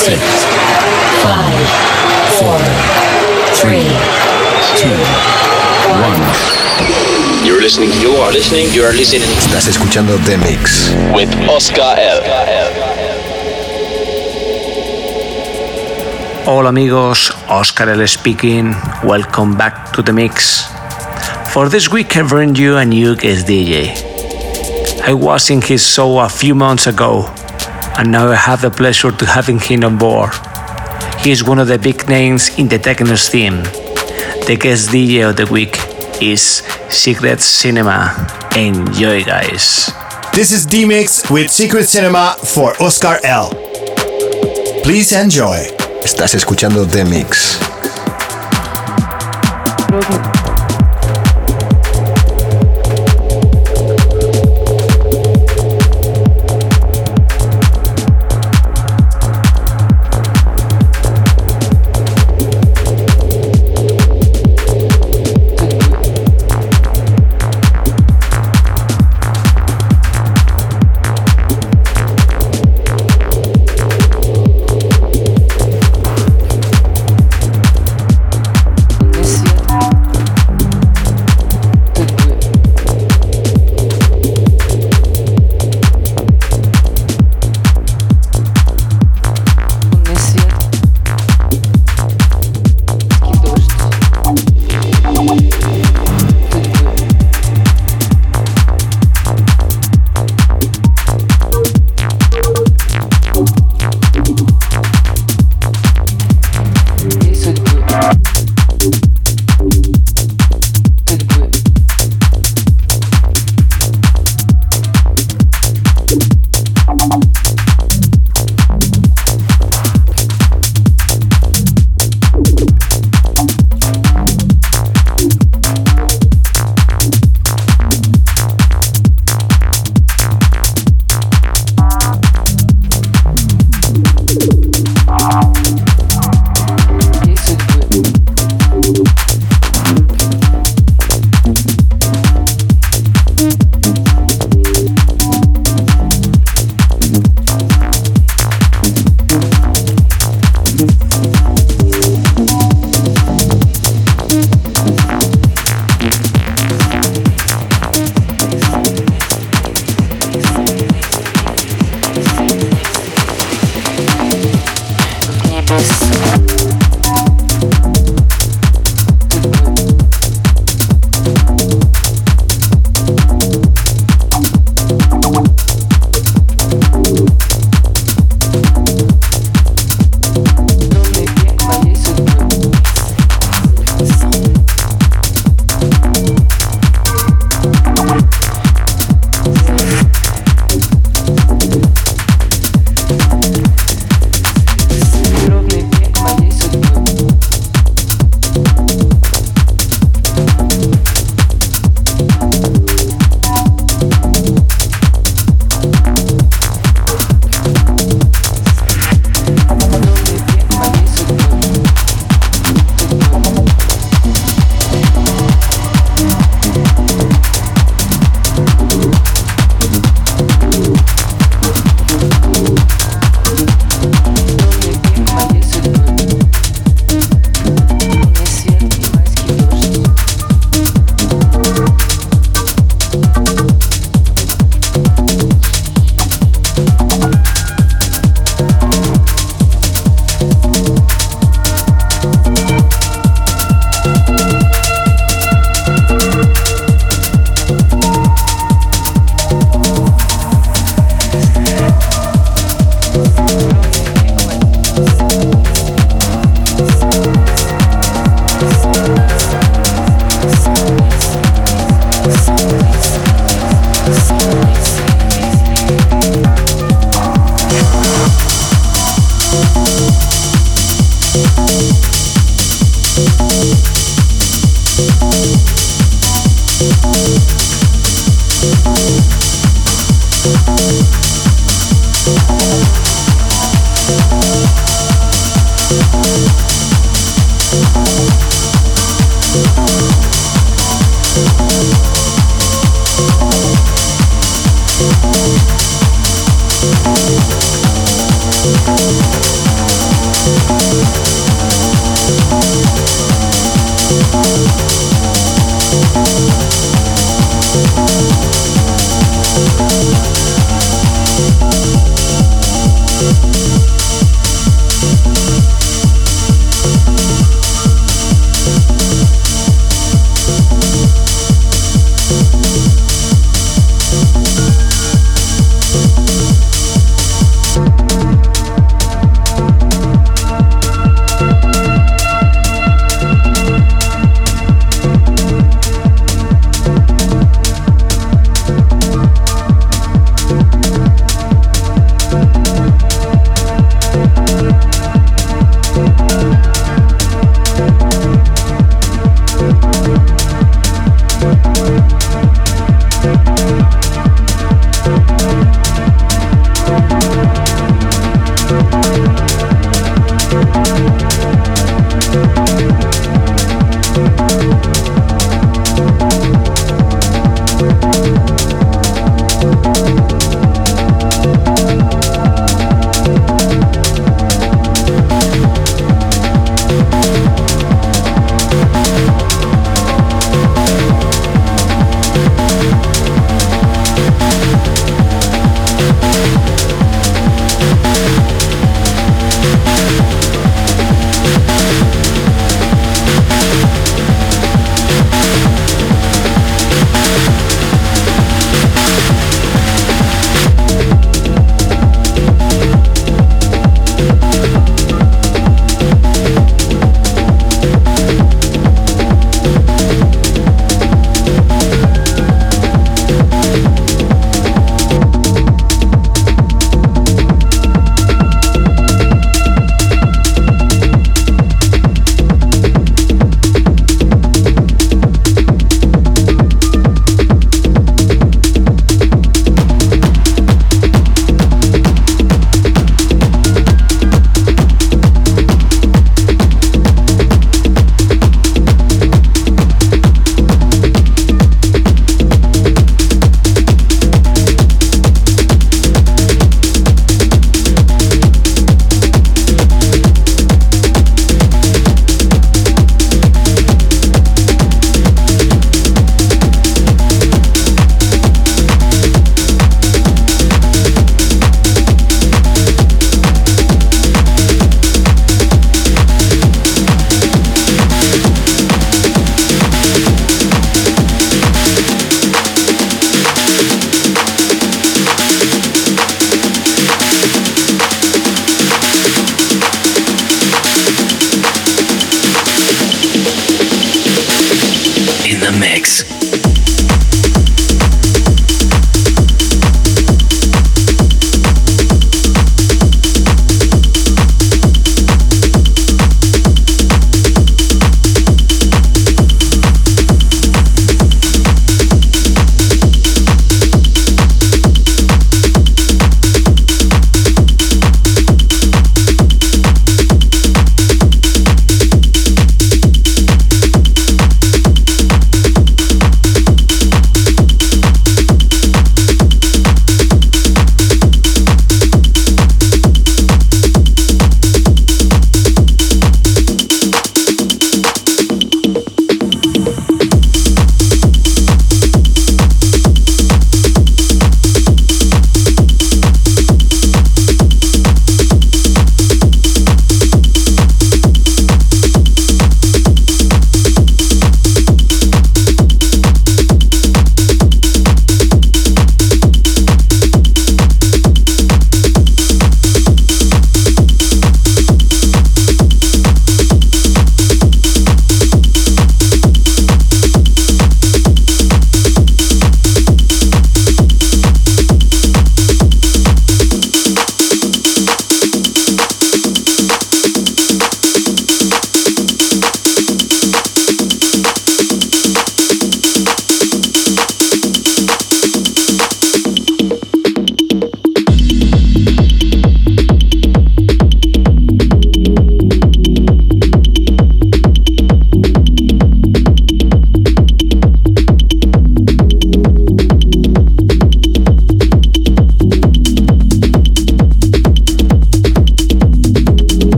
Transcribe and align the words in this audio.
six, 0.00 0.18
five, 1.20 1.66
four, 2.40 2.58
three, 3.60 3.84
two, 4.80 4.96
one. 6.00 6.24
You're 7.44 7.60
listening, 7.60 7.90
you 8.00 8.12
are 8.12 8.32
listening, 8.32 8.72
you 8.72 8.82
are 8.82 8.94
listening. 8.94 9.28
Estás 9.36 9.68
escuchando 9.68 10.16
The 10.24 10.38
Mix. 10.38 10.90
With 11.14 11.28
Oscar 11.50 11.98
L. 11.98 12.22
Hola 16.46 16.70
amigos, 16.70 17.30
Oscar 17.48 17.90
L 17.90 18.08
speaking. 18.08 18.74
Welcome 19.04 19.54
back 19.54 19.92
to 19.92 20.02
The 20.02 20.14
Mix. 20.14 20.66
For 21.52 21.68
this 21.68 21.90
week, 21.90 22.16
I 22.16 22.22
bring 22.22 22.54
you 22.54 22.78
a 22.78 22.86
new 22.86 23.16
guest 23.16 23.46
DJ. 23.46 23.92
I 25.06 25.12
was 25.12 25.50
in 25.50 25.60
his 25.60 25.86
show 25.86 26.20
a 26.20 26.28
few 26.30 26.54
months 26.54 26.86
ago, 26.86 27.28
and 28.00 28.10
now 28.10 28.28
I 28.28 28.34
have 28.34 28.62
the 28.62 28.70
pleasure 28.70 29.12
to 29.12 29.26
having 29.26 29.58
him 29.58 29.84
on 29.84 29.98
board. 29.98 30.32
He 31.20 31.30
is 31.30 31.44
one 31.44 31.58
of 31.58 31.68
the 31.68 31.78
big 31.78 32.08
names 32.08 32.48
in 32.58 32.66
the 32.66 32.78
techno 32.78 33.14
scene. 33.14 33.62
The 34.46 34.56
guest 34.58 34.88
DJ 34.88 35.28
of 35.28 35.36
the 35.36 35.44
week 35.52 35.76
is 36.18 36.62
Secret 36.88 37.40
Cinema. 37.42 38.14
Enjoy, 38.56 39.22
guys. 39.22 39.92
This 40.32 40.50
is 40.50 40.64
D-Mix 40.64 41.30
with 41.30 41.50
Secret 41.50 41.84
Cinema 41.84 42.36
for 42.42 42.72
Oscar 42.82 43.18
L. 43.22 43.50
Please 44.82 45.12
enjoy. 45.12 45.58
Estás 46.02 46.34
escuchando 46.34 46.86
The 46.86 47.04
Mix. 47.04 47.60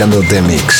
Escuchando 0.00 0.26
The 0.30 0.40
Mix. 0.40 0.79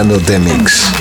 Escuchando 0.00 0.18
The 0.18 0.38
Mix. 0.38 0.99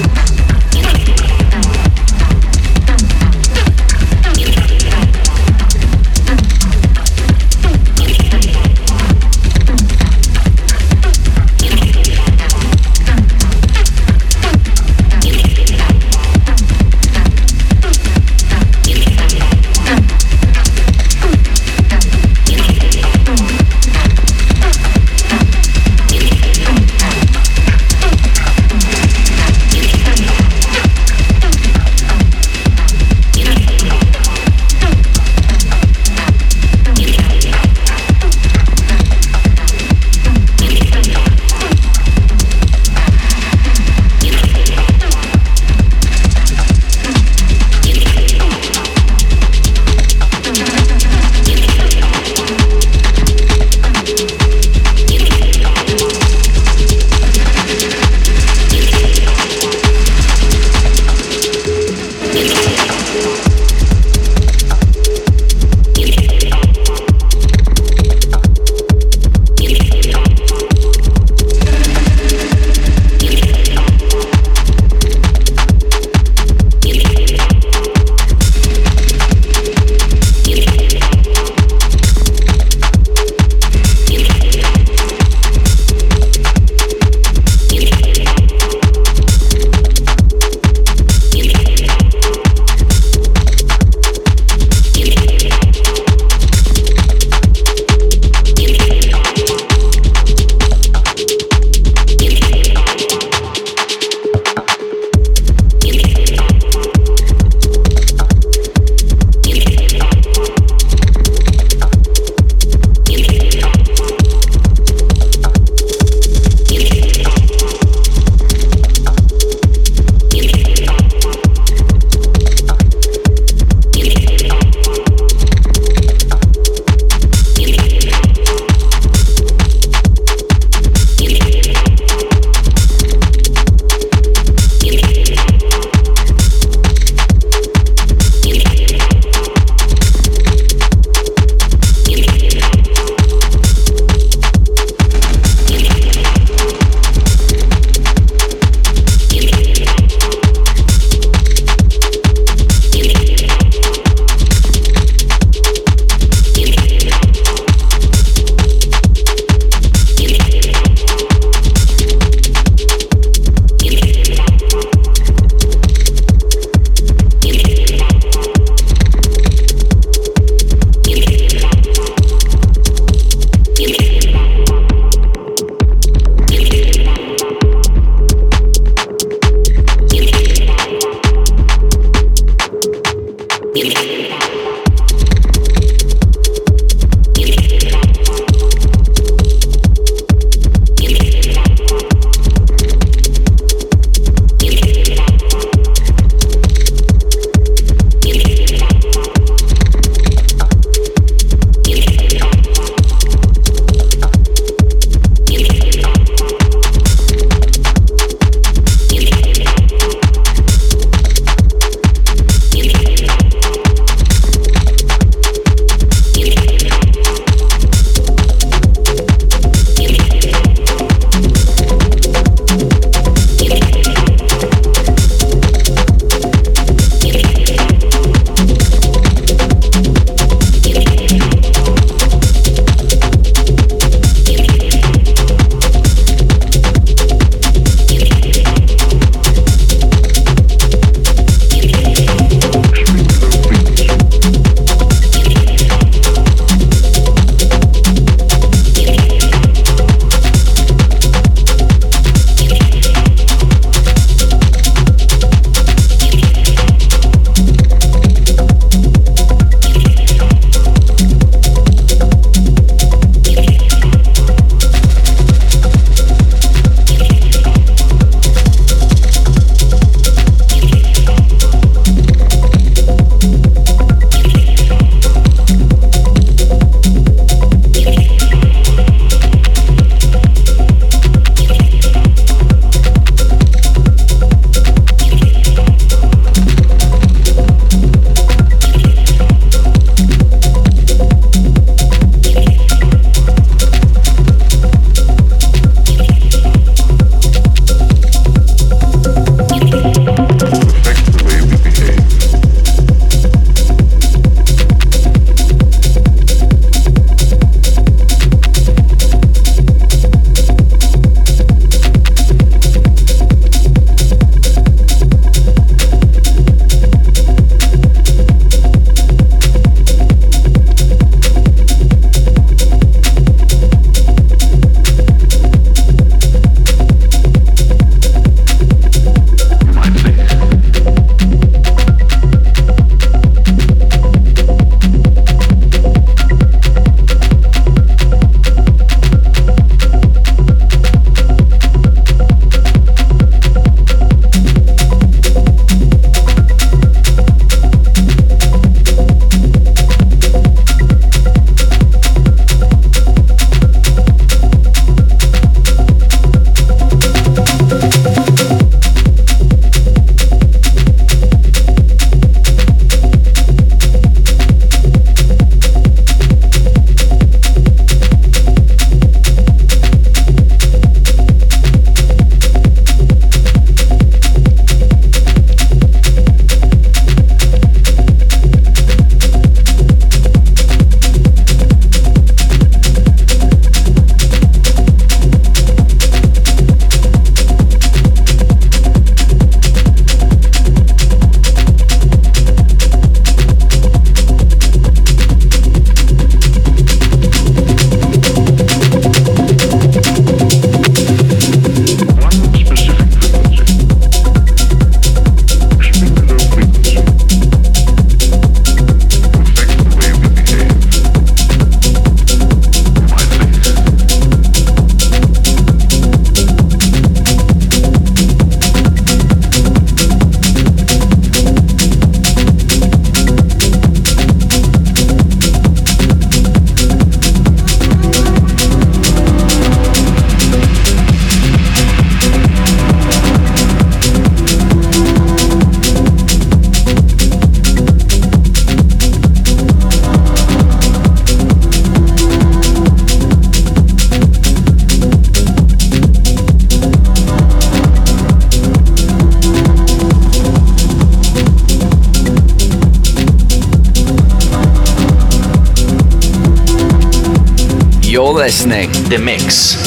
Listening. 458.80 459.12
The 459.30 459.38
Mix. 459.38 459.99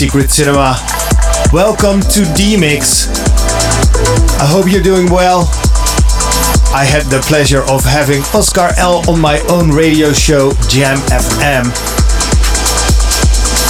Secret 0.00 0.30
Cinema. 0.30 0.76
Welcome 1.52 2.00
to 2.00 2.24
D-Mix. 2.34 3.06
I 4.40 4.46
hope 4.48 4.72
you're 4.72 4.82
doing 4.82 5.10
well. 5.10 5.40
I 6.72 6.88
had 6.88 7.04
the 7.12 7.20
pleasure 7.28 7.60
of 7.68 7.84
having 7.84 8.22
Oscar 8.32 8.70
L 8.78 9.04
on 9.10 9.20
my 9.20 9.40
own 9.50 9.68
radio 9.68 10.14
show, 10.14 10.52
Jam 10.70 10.96
FM. 11.12 11.68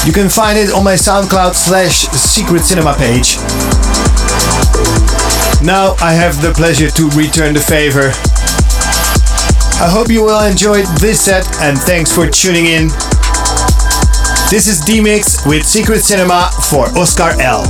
You 0.07 0.12
can 0.12 0.28
find 0.28 0.57
it 0.57 0.72
on 0.72 0.85
my 0.85 0.95
SoundCloud 0.95 1.55
slash 1.57 2.07
Secret 2.14 2.61
Cinema 2.61 2.95
page. 2.95 3.35
Now 5.66 5.97
I 5.99 6.14
have 6.14 6.41
the 6.41 6.53
pleasure 6.55 6.91
to 6.91 7.09
return 7.18 7.55
the 7.55 7.61
favor. 7.61 8.14
I 9.83 9.91
hope 9.91 10.09
you 10.09 10.22
will 10.22 10.45
enjoy 10.45 10.83
this 11.01 11.22
set 11.22 11.45
and 11.61 11.76
thanks 11.76 12.12
for 12.12 12.28
tuning 12.28 12.66
in. 12.66 13.10
This 14.51 14.67
is 14.67 14.81
D-Mix 14.81 15.47
with 15.47 15.65
Secret 15.65 16.01
Cinema 16.01 16.51
for 16.69 16.87
Oscar 16.99 17.41
L. 17.41 17.63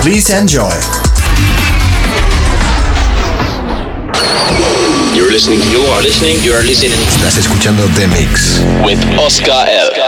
Please 0.00 0.30
enjoy. 0.30 0.72
You're 5.14 5.30
listening, 5.30 5.60
you 5.68 5.82
are 5.92 6.00
listening, 6.00 6.42
you 6.42 6.54
are 6.54 6.62
listening 6.64 6.92
Estás 7.06 7.36
escuchando 7.36 7.86
The 7.88 8.08
Mix 8.08 8.62
with 8.82 8.98
Oscar 9.18 9.68
L. 9.68 10.01